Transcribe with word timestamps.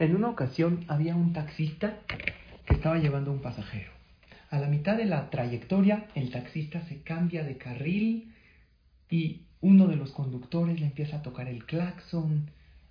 En 0.00 0.16
una 0.16 0.30
ocasión 0.30 0.86
había 0.88 1.14
un 1.14 1.34
taxista 1.34 1.98
que 2.64 2.72
estaba 2.72 2.96
llevando 2.96 3.30
un 3.30 3.42
pasajero. 3.42 3.90
A 4.48 4.58
la 4.58 4.66
mitad 4.66 4.96
de 4.96 5.04
la 5.04 5.28
trayectoria, 5.28 6.08
el 6.14 6.30
taxista 6.30 6.80
se 6.88 7.02
cambia 7.02 7.44
de 7.44 7.58
carril 7.58 8.32
y 9.10 9.42
uno 9.60 9.88
de 9.88 9.96
los 9.96 10.12
conductores 10.12 10.80
le 10.80 10.86
empieza 10.86 11.18
a 11.18 11.22
tocar 11.22 11.48
el 11.48 11.66
claxon, 11.66 12.48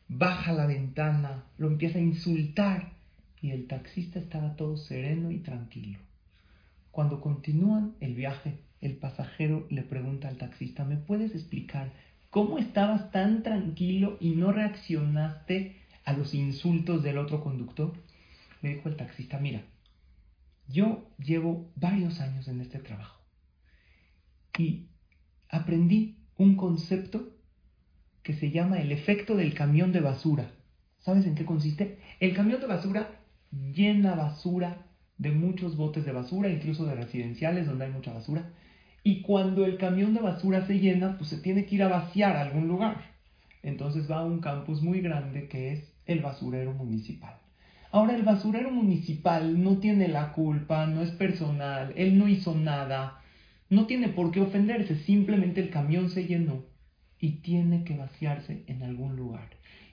baja 0.08 0.54
la 0.54 0.68
ventana, 0.68 1.46
lo 1.58 1.70
empieza 1.70 1.98
a 1.98 2.02
insultar 2.04 2.92
y 3.42 3.50
el 3.50 3.66
taxista 3.66 4.20
estaba 4.20 4.56
todo 4.56 4.78
sereno 4.78 5.32
y 5.32 5.40
tranquilo. 5.40 5.98
Cuando 6.92 7.22
continúan 7.22 7.96
el 8.02 8.14
viaje, 8.14 8.60
el 8.82 8.98
pasajero 8.98 9.66
le 9.72 9.82
pregunta 9.82 10.28
al 10.28 10.38
taxista, 10.38 10.86
¿me 10.86 10.98
puedes 10.98 11.34
explicar 11.34 11.90
cómo 12.30 12.60
estabas 12.60 13.10
tan 13.10 13.42
tranquilo 13.42 14.16
y 14.20 14.36
no 14.36 14.52
reaccionaste 14.52 15.89
a 16.10 16.14
los 16.14 16.34
insultos 16.34 17.04
del 17.04 17.20
otro 17.20 17.40
conductor? 17.40 17.94
Le 18.64 18.74
dijo 18.74 18.90
el 18.90 18.96
taxista, 18.96 19.38
mira, 19.38 19.62
yo 20.68 21.08
llevo 21.20 21.72
varios 21.76 22.20
años 22.20 22.48
en 22.48 22.62
este 22.62 22.80
trabajo 22.80 23.22
y 24.58 24.88
aprendí 25.50 26.18
un 26.36 26.56
concepto 26.56 27.30
que 28.24 28.34
se 28.34 28.50
llama 28.50 28.82
el 28.82 28.92
efecto 28.92 29.36
del 29.36 29.54
camión 29.54 29.92
de 29.92 30.02
basura. 30.02 30.52
¿Sabes 30.98 31.28
en 31.28 31.36
qué 31.36 31.46
consiste? 31.46 32.00
El 32.20 32.36
camión 32.36 32.60
de 32.60 32.68
basura 32.68 33.22
llena 33.52 34.16
basura 34.16 34.88
de 35.18 35.32
muchos 35.32 35.78
botes 35.78 36.06
de 36.06 36.12
basura, 36.12 36.50
incluso 36.50 36.86
de 36.86 36.96
residenciales 36.96 37.68
donde 37.68 37.86
hay 37.86 37.92
mucha 37.92 38.14
basura. 38.14 38.50
Y 39.04 39.22
cuando 39.22 39.64
el 39.64 39.78
camión 39.78 40.16
de 40.16 40.22
basura 40.22 40.66
se 40.66 40.80
llena, 40.80 41.18
pues 41.18 41.30
se 41.30 41.38
tiene 41.38 41.66
que 41.66 41.76
ir 41.76 41.84
a 41.84 41.88
vaciar 41.88 42.36
a 42.36 42.42
algún 42.42 42.68
lugar. 42.68 43.20
Entonces 43.62 44.10
va 44.10 44.20
a 44.20 44.26
un 44.26 44.40
campus 44.40 44.82
muy 44.82 45.02
grande 45.02 45.48
que 45.48 45.74
es 45.74 45.99
el 46.10 46.22
basurero 46.22 46.74
municipal. 46.74 47.36
Ahora 47.92 48.16
el 48.16 48.24
basurero 48.24 48.72
municipal 48.72 49.64
no 49.64 49.78
tiene 49.78 50.08
la 50.08 50.34
culpa, 50.34 50.88
no 50.88 51.02
es 51.02 51.12
personal, 51.12 51.94
él 51.96 52.18
no 52.18 52.28
hizo 52.28 52.56
nada, 52.56 53.22
no 53.70 53.86
tiene 53.86 54.10
por 54.10 54.32
qué 54.32 54.42
ofenderse, 54.42 54.96
simplemente 54.96 55.62
el 55.62 55.70
camión 55.70 56.10
se 56.10 56.26
llenó 56.26 56.64
y 57.20 57.42
tiene 57.42 57.84
que 57.84 57.96
vaciarse 57.96 58.64
en 58.68 58.84
algún 58.84 59.16
lugar. 59.16 59.50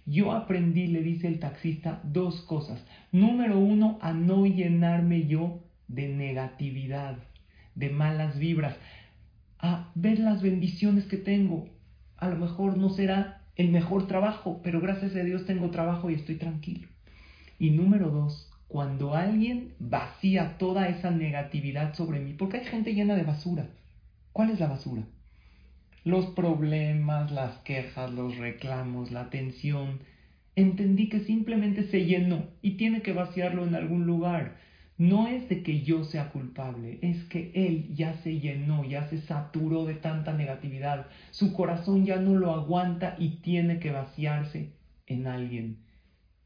Yo 0.06 0.32
aprendí, 0.32 0.86
le 0.86 1.02
dice 1.02 1.26
el 1.26 1.38
taxista, 1.38 2.00
dos 2.04 2.40
cosas. 2.42 2.82
Número 3.12 3.58
uno, 3.58 3.98
a 4.00 4.12
no 4.12 4.46
llenarme 4.46 5.26
yo 5.26 5.64
de 5.88 6.08
negatividad, 6.08 7.18
de 7.74 7.90
malas 7.90 8.38
vibras, 8.38 8.76
a 9.58 9.90
ver 9.94 10.18
las 10.18 10.42
bendiciones 10.42 11.04
que 11.06 11.16
tengo. 11.16 11.68
A 12.16 12.28
lo 12.28 12.36
mejor 12.36 12.78
no 12.78 12.88
será 12.88 13.45
el 13.56 13.70
mejor 13.70 14.06
trabajo, 14.06 14.60
pero 14.62 14.80
gracias 14.80 15.16
a 15.16 15.24
Dios 15.24 15.46
tengo 15.46 15.70
trabajo 15.70 16.10
y 16.10 16.14
estoy 16.14 16.36
tranquilo. 16.36 16.88
Y 17.58 17.70
número 17.70 18.10
dos, 18.10 18.52
cuando 18.68 19.14
alguien 19.14 19.74
vacía 19.78 20.58
toda 20.58 20.88
esa 20.88 21.10
negatividad 21.10 21.94
sobre 21.94 22.20
mí, 22.20 22.34
porque 22.34 22.58
hay 22.58 22.66
gente 22.66 22.94
llena 22.94 23.16
de 23.16 23.22
basura. 23.22 23.68
¿Cuál 24.32 24.50
es 24.50 24.60
la 24.60 24.66
basura? 24.66 25.02
Los 26.04 26.26
problemas, 26.26 27.32
las 27.32 27.58
quejas, 27.58 28.12
los 28.12 28.36
reclamos, 28.36 29.10
la 29.10 29.30
tensión. 29.30 30.00
Entendí 30.54 31.08
que 31.08 31.20
simplemente 31.20 31.84
se 31.84 32.04
llenó 32.04 32.44
y 32.60 32.72
tiene 32.72 33.02
que 33.02 33.12
vaciarlo 33.12 33.66
en 33.66 33.74
algún 33.74 34.06
lugar. 34.06 34.58
No 34.98 35.28
es 35.28 35.48
de 35.50 35.62
que 35.62 35.82
yo 35.82 36.04
sea 36.04 36.30
culpable, 36.30 36.98
es 37.02 37.22
que 37.24 37.52
él 37.54 37.94
ya 37.94 38.14
se 38.22 38.40
llenó, 38.40 38.82
ya 38.84 39.08
se 39.08 39.20
saturó 39.20 39.84
de 39.84 39.94
tanta 39.94 40.32
negatividad. 40.32 41.08
Su 41.32 41.52
corazón 41.52 42.06
ya 42.06 42.16
no 42.16 42.34
lo 42.34 42.52
aguanta 42.52 43.14
y 43.18 43.40
tiene 43.42 43.78
que 43.78 43.90
vaciarse 43.90 44.70
en 45.06 45.26
alguien. 45.26 45.78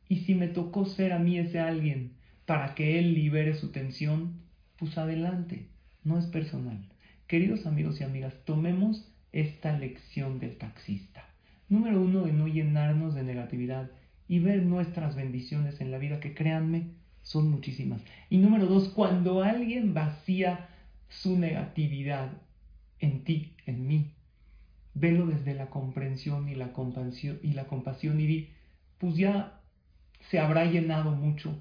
Y 0.09 0.21
si 0.21 0.35
me 0.35 0.49
tocó 0.49 0.85
ser 0.85 1.13
a 1.13 1.21
mí 1.21 1.39
ese 1.39 1.61
alguien 1.61 2.15
para 2.45 2.75
que 2.75 2.99
él 2.99 3.15
libere 3.15 3.55
su 3.55 3.71
tensión, 3.71 4.41
pues 4.77 4.99
adelante, 4.99 5.69
no 6.03 6.19
es 6.19 6.27
personal. 6.27 6.79
Queridos 7.29 7.67
amigos 7.67 8.01
y 8.01 8.05
amigas, 8.05 8.35
tomemos 8.45 9.09
esta 9.31 9.79
lección 9.79 10.41
del 10.41 10.57
taxista. 10.57 11.25
Número 11.69 12.03
uno, 12.03 12.23
de 12.23 12.33
no 12.33 12.49
llenarnos 12.49 13.15
de 13.15 13.23
negatividad 13.23 13.93
y 14.27 14.41
ver 14.41 14.65
nuestras 14.65 15.15
bendiciones 15.15 15.81
en 15.81 15.93
la 15.93 15.99
vida, 15.99 16.19
que 16.19 16.35
créanme, 16.35 16.89
son 17.23 17.51
muchísimas. 17.51 18.03
Y 18.29 18.39
número 18.39 18.67
dos, 18.67 18.89
cuando 18.89 19.43
alguien 19.43 19.95
vacía 19.95 20.69
su 21.09 21.39
negatividad 21.39 22.31
en 22.99 23.25
ti, 23.25 23.55
en 23.67 23.87
mí, 23.87 24.13
velo 24.95 25.27
desde 25.27 25.55
la 25.55 25.71
comprensión 25.71 26.49
y 26.49 26.55
la 26.55 26.73
compasión 26.73 27.39
y, 27.43 27.53
la 27.53 27.65
compasión 27.65 28.21
y 28.21 28.27
di, 28.27 28.49
pues 28.99 29.17
ya 29.17 29.61
se 30.29 30.39
habrá 30.39 30.65
llenado 30.67 31.13
mucho, 31.13 31.57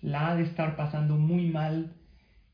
la 0.00 0.28
ha 0.28 0.36
de 0.36 0.42
estar 0.42 0.76
pasando 0.76 1.16
muy 1.16 1.46
mal 1.46 1.94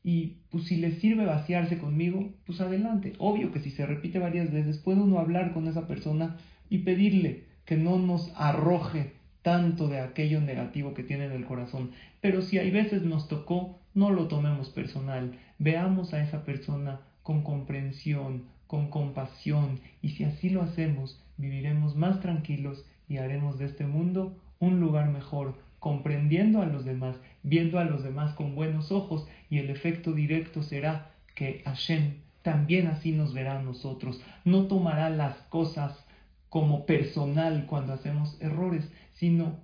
y 0.03 0.37
pues 0.49 0.65
si 0.65 0.77
le 0.77 0.99
sirve 0.99 1.25
vaciarse 1.25 1.77
conmigo, 1.77 2.29
pues 2.45 2.61
adelante. 2.61 3.13
Obvio 3.19 3.51
que 3.51 3.59
si 3.59 3.71
se 3.71 3.85
repite 3.85 4.17
varias 4.19 4.51
veces, 4.51 4.77
puede 4.77 5.01
uno 5.01 5.19
hablar 5.19 5.53
con 5.53 5.67
esa 5.67 5.87
persona 5.87 6.37
y 6.69 6.79
pedirle 6.79 7.45
que 7.65 7.75
no 7.75 7.99
nos 7.99 8.31
arroje 8.35 9.18
tanto 9.41 9.87
de 9.87 9.99
aquello 9.99 10.41
negativo 10.41 10.93
que 10.93 11.03
tiene 11.03 11.25
en 11.25 11.31
el 11.31 11.45
corazón. 11.45 11.91
Pero 12.21 12.41
si 12.41 12.57
hay 12.57 12.71
veces 12.71 13.03
nos 13.03 13.27
tocó, 13.27 13.79
no 13.93 14.09
lo 14.09 14.27
tomemos 14.27 14.69
personal. 14.69 15.37
Veamos 15.57 16.13
a 16.13 16.21
esa 16.23 16.43
persona 16.43 17.01
con 17.23 17.43
comprensión, 17.43 18.43
con 18.67 18.89
compasión, 18.89 19.79
y 20.01 20.09
si 20.09 20.23
así 20.23 20.49
lo 20.49 20.61
hacemos, 20.61 21.19
viviremos 21.37 21.95
más 21.95 22.19
tranquilos 22.19 22.85
y 23.07 23.17
haremos 23.17 23.57
de 23.57 23.65
este 23.65 23.85
mundo 23.85 24.37
un 24.59 24.79
lugar 24.79 25.09
mejor, 25.09 25.55
comprendiendo 25.79 26.61
a 26.61 26.65
los 26.65 26.85
demás, 26.85 27.15
viendo 27.43 27.79
a 27.79 27.85
los 27.85 28.03
demás 28.03 28.33
con 28.35 28.55
buenos 28.55 28.91
ojos, 28.91 29.27
y 29.49 29.57
el 29.57 29.69
efecto 29.69 30.11
directo 30.11 30.61
será 30.61 31.11
que 31.33 31.61
Hashem 31.65 32.15
también 32.41 32.87
así 32.87 33.11
nos 33.11 33.33
verá 33.33 33.59
a 33.59 33.63
nosotros. 33.63 34.21
No 34.45 34.67
tomará 34.67 35.09
las 35.09 35.35
cosas 35.49 36.05
como 36.49 36.85
personal 36.85 37.65
cuando 37.67 37.93
hacemos 37.93 38.37
errores, 38.41 38.89
sino 39.13 39.59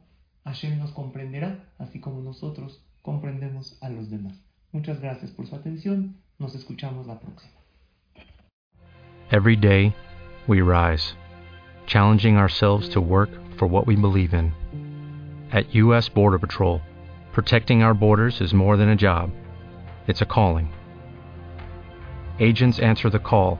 Hashem 0.45 0.77
nos 0.77 0.91
comprenderá, 0.91 1.65
así 1.79 1.99
como 1.99 2.21
nosotros 2.21 2.83
comprendemos 3.01 3.77
a 3.81 3.89
los 3.89 4.09
demás. 4.09 4.33
Muchas 4.71 4.99
gracias 4.99 5.31
por 5.31 5.47
su 5.47 5.55
atención. 5.55 6.17
Nos 6.37 6.53
escuchamos 6.55 7.07
la 7.07 7.19
próxima. 7.19 7.53
Every 9.31 9.55
day, 9.55 9.95
we 10.47 10.61
rise, 10.61 11.15
challenging 11.87 12.37
ourselves 12.37 12.89
to 12.89 13.01
work 13.01 13.29
for 13.57 13.67
what 13.67 13.87
we 13.87 13.95
believe 13.95 14.33
in. 14.33 14.51
At 15.51 15.73
U.S. 15.73 16.09
Border 16.09 16.37
Patrol, 16.37 16.81
protecting 17.31 17.81
our 17.81 17.93
borders 17.93 18.41
is 18.41 18.53
more 18.53 18.77
than 18.77 18.89
a 18.89 18.95
job, 18.95 19.31
it's 20.07 20.21
a 20.21 20.25
calling. 20.25 20.69
Agents 22.39 22.79
answer 22.79 23.09
the 23.09 23.17
call, 23.17 23.59